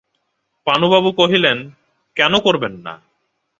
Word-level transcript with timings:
পানুবাবু 0.67 1.09
কহিলেন, 1.11 1.57
কেন 2.15 2.33
করবেন 2.39 2.73
না? 2.77 2.93